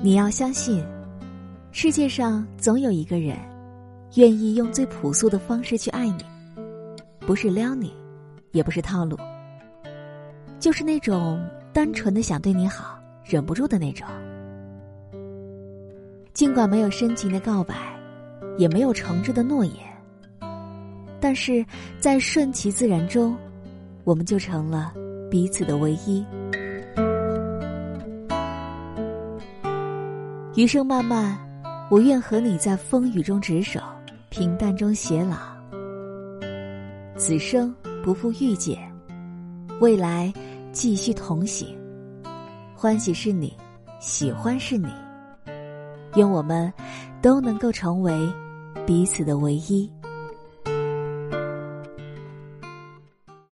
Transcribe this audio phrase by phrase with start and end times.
[0.00, 0.80] 你要相信，
[1.72, 3.36] 世界上总有一个人，
[4.14, 6.24] 愿意用最朴素的方式去爱你，
[7.26, 7.92] 不是撩你，
[8.52, 9.18] 也不是套路，
[10.60, 14.06] 就是那种单纯的想对你好，忍不住的那种。
[16.32, 17.74] 尽管没有深情的告白，
[18.56, 19.74] 也没有诚挚的诺言，
[21.18, 21.66] 但是
[21.98, 23.36] 在顺其自然中，
[24.04, 24.94] 我们就成了
[25.28, 26.24] 彼此的唯一。
[30.58, 31.38] 余生漫漫，
[31.88, 33.78] 我愿和你在风雨中执手，
[34.28, 35.36] 平淡中偕老。
[37.16, 37.72] 此生
[38.02, 38.76] 不负遇见，
[39.80, 40.32] 未来
[40.72, 41.78] 继续同行。
[42.74, 43.56] 欢喜是你，
[44.00, 44.88] 喜欢是你，
[46.16, 46.72] 愿我们
[47.22, 48.28] 都能够成为
[48.84, 49.88] 彼此的唯一。